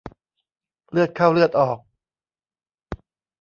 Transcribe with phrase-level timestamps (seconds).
[0.91, 1.79] เลือดเข้าเลือดออก